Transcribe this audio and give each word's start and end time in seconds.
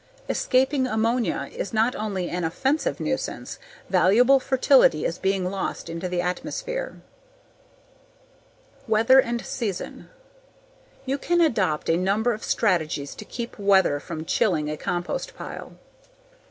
Escaping 0.27 0.87
ammonia 0.87 1.47
is 1.53 1.73
not 1.73 1.95
only 1.95 2.27
an 2.27 2.43
offensive 2.43 2.99
nuisance, 2.99 3.59
valuable 3.87 4.39
fertility 4.39 5.05
is 5.05 5.19
being 5.19 5.51
lost 5.51 5.89
into 5.89 6.09
the 6.09 6.19
atmosphere. 6.21 6.99
_Weather 8.89 9.23
and 9.23 9.45
season. 9.45 10.09
_You 11.07 11.21
can 11.21 11.39
adopt 11.39 11.87
a 11.87 11.97
number 11.97 12.33
of 12.33 12.43
strategies 12.43 13.13
to 13.13 13.25
keep 13.25 13.59
weather 13.59 13.99
from 13.99 14.25
chilling 14.25 14.71
a 14.71 14.75
compost 14.75 15.35
pile. 15.37 15.73